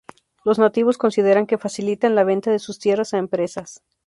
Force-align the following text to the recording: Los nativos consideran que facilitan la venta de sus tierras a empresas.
Los 0.43 0.57
nativos 0.57 0.97
consideran 0.97 1.45
que 1.45 1.59
facilitan 1.59 2.15
la 2.15 2.23
venta 2.23 2.49
de 2.49 2.57
sus 2.57 2.79
tierras 2.79 3.13
a 3.13 3.19
empresas. 3.19 3.83